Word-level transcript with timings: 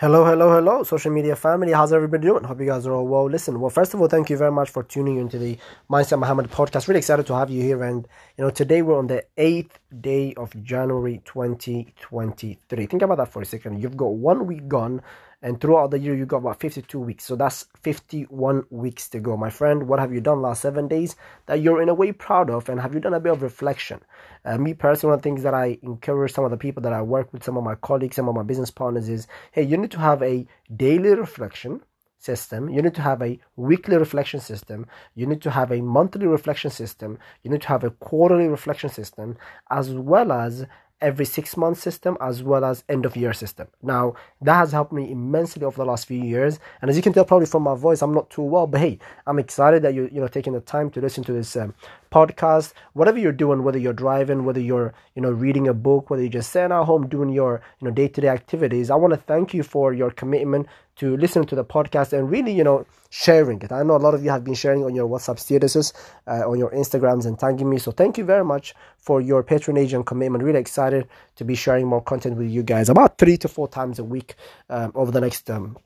Hello, 0.00 0.24
hello, 0.24 0.54
hello, 0.54 0.84
social 0.84 1.10
media 1.10 1.34
family. 1.34 1.72
How's 1.72 1.92
everybody 1.92 2.28
doing? 2.28 2.44
Hope 2.44 2.60
you 2.60 2.66
guys 2.66 2.86
are 2.86 2.92
all 2.92 3.08
well. 3.08 3.28
Listen, 3.28 3.58
well, 3.58 3.68
first 3.68 3.94
of 3.94 4.00
all, 4.00 4.06
thank 4.06 4.30
you 4.30 4.36
very 4.36 4.52
much 4.52 4.70
for 4.70 4.84
tuning 4.84 5.16
into 5.16 5.40
the 5.40 5.58
Mindset 5.90 6.20
Muhammad 6.20 6.52
podcast. 6.52 6.86
Really 6.86 6.98
excited 6.98 7.26
to 7.26 7.34
have 7.34 7.50
you 7.50 7.64
here. 7.64 7.82
And, 7.82 8.06
you 8.36 8.44
know, 8.44 8.50
today 8.50 8.80
we're 8.80 8.96
on 8.96 9.08
the 9.08 9.24
8th 9.36 9.72
day 10.00 10.34
of 10.36 10.54
January 10.62 11.20
2023. 11.24 12.86
Think 12.86 13.02
about 13.02 13.16
that 13.16 13.32
for 13.32 13.42
a 13.42 13.44
second. 13.44 13.82
You've 13.82 13.96
got 13.96 14.14
one 14.14 14.46
week 14.46 14.68
gone 14.68 15.02
and 15.42 15.60
throughout 15.60 15.90
the 15.90 15.98
year 15.98 16.14
you 16.14 16.26
got 16.26 16.38
about 16.38 16.60
52 16.60 16.98
weeks. 16.98 17.24
So 17.24 17.36
that's 17.36 17.66
51 17.82 18.64
weeks 18.70 19.08
to 19.10 19.20
go. 19.20 19.36
My 19.36 19.50
friend 19.50 19.88
what 19.88 20.00
have 20.00 20.12
you 20.12 20.20
done 20.20 20.42
last 20.42 20.62
seven 20.62 20.88
days 20.88 21.16
that 21.46 21.60
you're 21.60 21.82
in 21.82 21.88
a 21.88 21.94
way 21.94 22.12
proud 22.12 22.50
of? 22.50 22.68
And 22.68 22.80
have 22.80 22.94
you 22.94 23.00
done 23.00 23.14
a 23.14 23.20
bit 23.20 23.32
of 23.32 23.42
reflection? 23.42 24.00
Uh, 24.44 24.58
me 24.58 24.74
personally 24.74 25.10
one 25.10 25.18
of 25.18 25.22
the 25.22 25.28
things 25.28 25.42
that 25.42 25.52
i 25.52 25.76
encourage 25.82 26.32
some 26.32 26.44
of 26.44 26.50
the 26.50 26.56
people 26.56 26.80
that 26.80 26.92
i 26.92 27.02
work 27.02 27.30
with 27.32 27.42
some 27.42 27.56
of 27.56 27.64
my 27.64 27.74
colleagues 27.74 28.14
some 28.16 28.28
of 28.28 28.34
my 28.34 28.42
business 28.42 28.70
partners 28.70 29.08
is 29.08 29.26
hey 29.50 29.62
you 29.62 29.76
need 29.76 29.90
to 29.90 29.98
have 29.98 30.22
a 30.22 30.46
daily 30.74 31.10
reflection 31.10 31.80
system. 32.18 32.68
You 32.68 32.82
need 32.82 32.94
to 32.94 33.02
have 33.02 33.22
a 33.22 33.38
weekly 33.56 33.96
reflection 33.96 34.40
system. 34.40 34.86
You 35.14 35.26
need 35.26 35.42
to 35.42 35.50
have 35.50 35.70
a 35.70 35.80
monthly 35.80 36.26
reflection 36.26 36.70
system. 36.70 37.18
You 37.42 37.50
need 37.50 37.62
to 37.62 37.68
have 37.68 37.84
a 37.84 37.90
quarterly 37.90 38.48
reflection 38.48 38.90
system 38.90 39.36
as 39.70 39.90
well 39.90 40.32
as 40.32 40.66
every 41.00 41.24
six 41.24 41.56
month 41.56 41.80
system 41.80 42.16
as 42.20 42.42
well 42.42 42.64
as 42.64 42.84
end 42.88 43.06
of 43.06 43.16
year 43.16 43.32
system. 43.32 43.68
Now 43.82 44.14
that 44.42 44.54
has 44.54 44.72
helped 44.72 44.92
me 44.92 45.10
immensely 45.10 45.64
over 45.64 45.76
the 45.76 45.84
last 45.84 46.06
few 46.06 46.22
years, 46.22 46.58
and 46.80 46.90
as 46.90 46.96
you 46.96 47.02
can 47.02 47.12
tell 47.12 47.24
probably 47.24 47.46
from 47.46 47.62
my 47.62 47.74
voice, 47.74 48.02
I'm 48.02 48.14
not 48.14 48.30
too 48.30 48.42
well, 48.42 48.66
but 48.66 48.80
hey, 48.80 48.98
I'm 49.26 49.38
excited 49.38 49.82
that 49.82 49.94
you 49.94 50.08
you 50.12 50.20
know 50.20 50.28
taking 50.28 50.52
the 50.52 50.60
time 50.60 50.90
to 50.90 51.00
listen 51.00 51.24
to 51.24 51.32
this 51.32 51.56
um, 51.56 51.74
podcast, 52.10 52.72
whatever 52.94 53.18
you're 53.18 53.32
doing, 53.32 53.62
whether 53.62 53.78
you're 53.78 53.92
driving, 53.92 54.44
whether 54.44 54.60
you're 54.60 54.94
you 55.14 55.22
know 55.22 55.30
reading 55.30 55.68
a 55.68 55.74
book, 55.74 56.10
whether 56.10 56.22
you're 56.22 56.32
just 56.32 56.50
sitting 56.52 56.72
at 56.72 56.84
home 56.84 57.08
doing 57.08 57.30
your 57.30 57.60
you 57.80 57.88
know 57.88 57.94
day 57.94 58.08
to 58.08 58.20
day 58.20 58.28
activities. 58.28 58.90
I 58.90 58.96
want 58.96 59.12
to 59.12 59.18
thank 59.18 59.54
you 59.54 59.62
for 59.62 59.92
your 59.92 60.10
commitment 60.10 60.66
to 60.98 61.16
listen 61.16 61.46
to 61.46 61.54
the 61.54 61.64
podcast 61.64 62.12
and 62.12 62.30
really, 62.30 62.52
you 62.52 62.64
know, 62.64 62.84
sharing 63.10 63.60
it. 63.62 63.72
I 63.72 63.82
know 63.82 63.96
a 63.96 63.98
lot 63.98 64.14
of 64.14 64.22
you 64.22 64.30
have 64.30 64.44
been 64.44 64.54
sharing 64.54 64.84
on 64.84 64.94
your 64.94 65.08
WhatsApp 65.08 65.38
statuses, 65.38 65.92
uh, 66.26 66.48
on 66.48 66.58
your 66.58 66.70
Instagrams, 66.70 67.26
and 67.26 67.38
tagging 67.38 67.70
me. 67.70 67.78
So 67.78 67.90
thank 67.90 68.18
you 68.18 68.24
very 68.24 68.44
much 68.44 68.74
for 68.98 69.20
your 69.20 69.42
patronage 69.42 69.92
and 69.94 70.04
commitment. 70.04 70.44
Really 70.44 70.60
excited 70.60 71.08
to 71.36 71.44
be 71.44 71.54
sharing 71.54 71.86
more 71.86 72.02
content 72.02 72.36
with 72.36 72.50
you 72.50 72.62
guys 72.62 72.88
about 72.88 73.18
three 73.18 73.36
to 73.38 73.48
four 73.48 73.68
times 73.68 73.98
a 73.98 74.04
week 74.04 74.34
um, 74.68 74.92
over 74.94 75.10
the 75.10 75.20
next 75.20 75.48
um, 75.50 75.76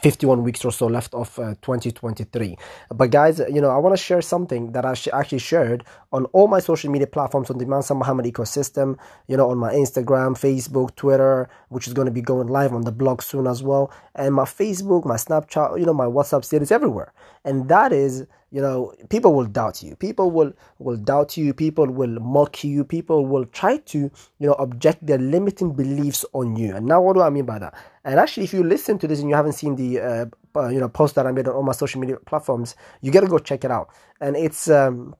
51 0.00 0.42
weeks 0.42 0.64
or 0.64 0.72
so 0.72 0.86
left 0.86 1.12
of 1.14 1.38
uh, 1.38 1.54
2023 1.62 2.56
but 2.94 3.10
guys 3.10 3.40
you 3.50 3.60
know 3.60 3.70
i 3.70 3.76
want 3.76 3.94
to 3.94 4.02
share 4.02 4.22
something 4.22 4.72
that 4.72 4.84
i 4.84 4.94
sh- 4.94 5.08
actually 5.12 5.38
shared 5.38 5.84
on 6.12 6.24
all 6.26 6.48
my 6.48 6.60
social 6.60 6.90
media 6.90 7.06
platforms 7.06 7.50
on 7.50 7.58
the 7.58 7.66
Mansa 7.66 7.94
Muhammad 7.94 8.26
ecosystem 8.26 8.96
you 9.28 9.36
know 9.36 9.50
on 9.50 9.58
my 9.58 9.72
instagram 9.72 10.32
facebook 10.38 10.94
twitter 10.96 11.48
which 11.68 11.86
is 11.86 11.92
going 11.92 12.06
to 12.06 12.12
be 12.12 12.22
going 12.22 12.48
live 12.48 12.72
on 12.72 12.82
the 12.82 12.92
blog 12.92 13.22
soon 13.22 13.46
as 13.46 13.62
well 13.62 13.92
and 14.14 14.34
my 14.34 14.44
facebook 14.44 15.04
my 15.04 15.16
snapchat 15.16 15.78
you 15.78 15.84
know 15.86 15.94
my 15.94 16.06
whatsapp 16.06 16.44
status 16.44 16.70
everywhere. 16.70 17.12
And 17.44 17.68
that 17.68 17.92
is 17.92 18.26
you 18.52 18.60
know 18.60 18.92
people 19.08 19.34
will 19.34 19.46
doubt 19.46 19.82
you. 19.82 19.96
People 19.96 20.30
will 20.30 20.52
will 20.78 20.96
doubt 20.96 21.36
you. 21.38 21.54
People 21.54 21.86
will 21.86 22.20
mock 22.20 22.62
you. 22.62 22.84
People 22.84 23.24
will 23.24 23.46
try 23.46 23.78
to 23.78 23.98
you 23.98 24.46
know 24.46 24.52
object 24.58 25.04
their 25.06 25.18
limiting 25.18 25.72
beliefs 25.72 26.24
on 26.34 26.54
you. 26.54 26.76
And 26.76 26.86
now 26.86 27.00
what 27.00 27.14
do 27.14 27.22
i 27.22 27.30
mean 27.30 27.46
by 27.46 27.58
that? 27.58 27.74
And 28.04 28.20
actually 28.20 28.44
if 28.44 28.52
you 28.52 28.62
listen 28.62 28.98
to 28.98 29.08
this 29.08 29.20
and 29.20 29.30
you 29.30 29.34
haven't 29.34 29.54
seen 29.54 29.74
the 29.74 30.00
uh, 30.00 30.26
uh, 30.54 30.68
you 30.68 30.80
know 30.80 30.88
post 30.90 31.14
that 31.14 31.26
i 31.26 31.32
made 31.32 31.48
on 31.48 31.54
all 31.54 31.62
my 31.62 31.72
social 31.72 31.98
media 32.00 32.18
platforms 32.18 32.76
you 33.00 33.10
gotta 33.10 33.26
go 33.26 33.38
check 33.38 33.64
it 33.64 33.70
out. 33.70 33.88
And 34.20 34.36
it's 34.36 34.68
um 34.68 35.16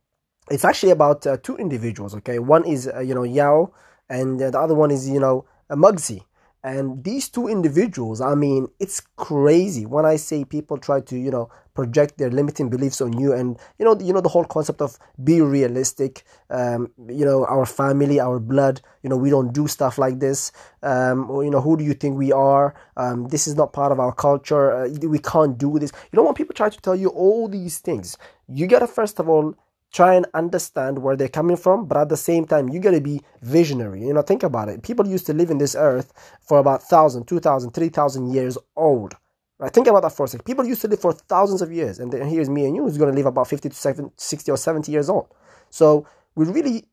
it's 0.50 0.64
actually 0.66 0.92
about 0.92 1.26
uh, 1.26 1.38
two 1.38 1.56
individuals 1.56 2.14
okay? 2.16 2.38
One 2.38 2.66
is 2.66 2.86
uh, 2.86 3.00
you 3.00 3.14
know 3.14 3.22
yao 3.24 3.72
and 4.10 4.38
the 4.40 4.58
other 4.58 4.74
one 4.74 4.90
is 4.90 5.08
you 5.08 5.20
know 5.20 5.46
Muggsy. 5.70 6.22
And 6.64 7.02
these 7.02 7.30
two 7.30 7.48
individuals 7.48 8.20
i 8.20 8.34
mean 8.34 8.68
it's 8.78 9.00
crazy. 9.16 9.86
When 9.86 10.04
i 10.04 10.16
say 10.16 10.44
people 10.44 10.76
try 10.76 11.00
to 11.00 11.16
you 11.16 11.30
know 11.30 11.48
project 11.74 12.18
their 12.18 12.30
limiting 12.30 12.68
beliefs 12.68 13.00
on 13.00 13.18
you 13.18 13.32
and 13.32 13.58
you 13.78 13.84
know 13.84 13.98
you 14.00 14.12
know 14.12 14.20
the 14.20 14.28
whole 14.28 14.44
concept 14.44 14.82
of 14.82 14.98
be 15.24 15.40
realistic 15.40 16.24
um, 16.50 16.90
you 17.08 17.24
know 17.24 17.46
our 17.46 17.66
family 17.66 18.20
our 18.20 18.38
blood 18.38 18.80
you 19.02 19.08
know 19.08 19.16
we 19.16 19.30
don't 19.30 19.52
do 19.52 19.66
stuff 19.66 19.98
like 19.98 20.18
this 20.20 20.52
um, 20.82 21.30
or, 21.30 21.44
you 21.44 21.50
know 21.50 21.60
who 21.60 21.76
do 21.76 21.84
you 21.84 21.94
think 21.94 22.18
we 22.18 22.32
are? 22.32 22.74
Um, 22.96 23.28
this 23.28 23.46
is 23.46 23.54
not 23.54 23.72
part 23.72 23.92
of 23.92 24.00
our 24.00 24.12
culture 24.12 24.72
uh, 24.72 24.88
we 25.02 25.18
can't 25.18 25.56
do 25.58 25.78
this. 25.78 25.92
You 26.12 26.16
know 26.16 26.24
when 26.24 26.34
people 26.34 26.54
try 26.54 26.68
to 26.68 26.80
tell 26.80 26.96
you 26.96 27.08
all 27.08 27.48
these 27.48 27.78
things 27.78 28.16
you 28.48 28.66
gotta 28.66 28.86
first 28.86 29.18
of 29.18 29.28
all 29.28 29.54
try 29.92 30.14
and 30.14 30.26
understand 30.32 30.98
where 30.98 31.16
they're 31.16 31.28
coming 31.28 31.56
from 31.56 31.86
but 31.86 31.98
at 31.98 32.08
the 32.08 32.16
same 32.16 32.46
time 32.46 32.68
you 32.68 32.80
got 32.80 32.92
to 32.92 33.00
be 33.00 33.20
visionary. 33.42 34.02
You 34.02 34.12
know 34.12 34.22
think 34.22 34.42
about 34.42 34.68
it. 34.68 34.82
People 34.82 35.06
used 35.06 35.26
to 35.26 35.32
live 35.34 35.50
in 35.50 35.58
this 35.58 35.74
earth 35.74 36.12
for 36.40 36.58
about 36.58 36.80
1000 36.80 37.26
2000 37.26 37.70
3000 37.72 38.32
years 38.32 38.58
old 38.76 39.14
right 39.62 39.72
think 39.72 39.86
about 39.86 40.02
that 40.02 40.12
for 40.12 40.24
a 40.24 40.28
second. 40.28 40.44
People 40.44 40.66
used 40.66 40.82
to 40.82 40.88
live 40.88 41.00
for 41.00 41.12
thousands 41.12 41.62
of 41.62 41.72
years 41.72 41.98
and 41.98 42.12
then 42.12 42.26
here's 42.28 42.50
me 42.50 42.64
and 42.66 42.76
you 42.76 42.82
who's 42.82 42.98
going 42.98 43.10
to 43.10 43.16
live 43.16 43.26
about 43.26 43.48
50 43.48 43.68
to 43.68 44.10
60 44.16 44.50
or 44.50 44.56
70 44.56 44.92
years 44.92 45.08
old. 45.08 45.28
So 45.70 46.06
we 46.34 46.46
really 46.46 46.84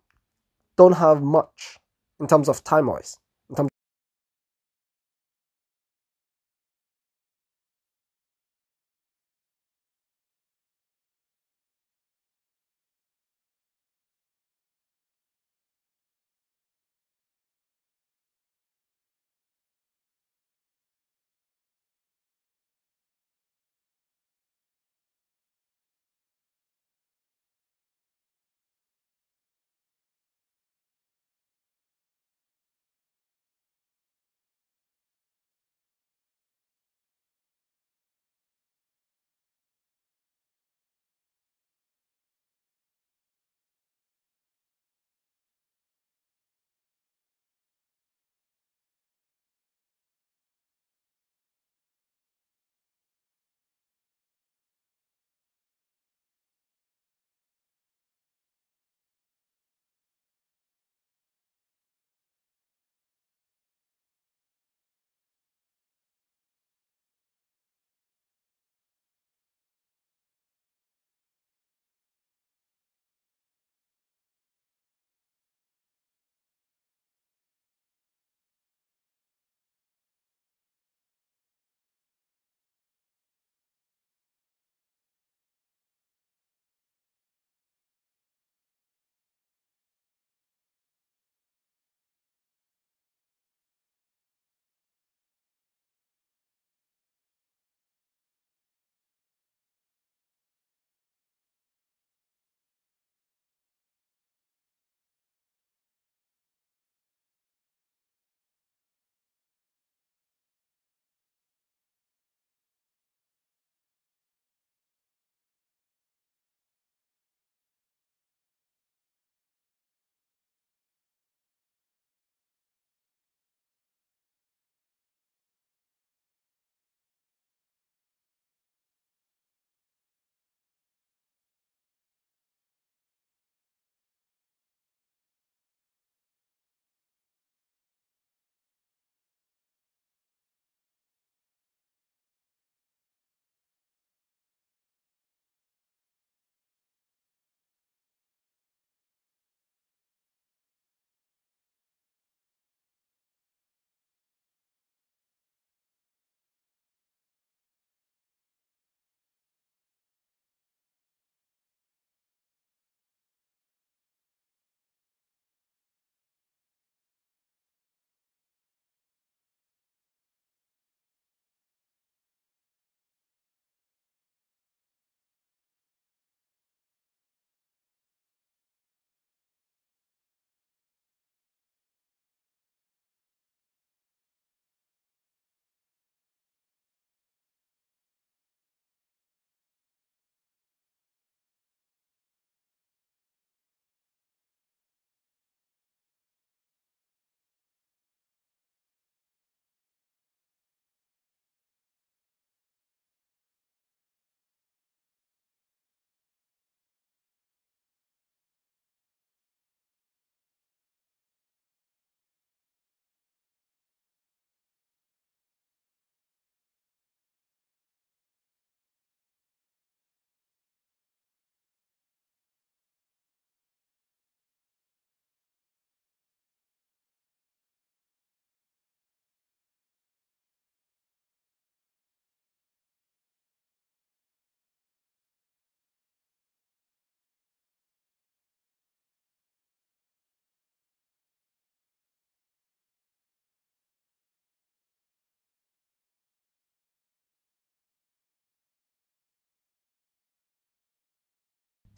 don't 0.78 0.94
have 0.94 1.22
much 1.22 1.78
in 2.19 2.28
terms 2.28 2.47
of 2.47 2.63
time 2.63 2.88
wise 2.88 3.18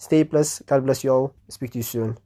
Stay 0.02 0.24
blessed. 0.24 0.66
God 0.66 0.84
bless 0.84 1.04
you 1.04 1.12
all. 1.14 1.36
Speak 1.48 1.72
to 1.74 1.78
you 1.78 1.84
soon. 1.84 2.18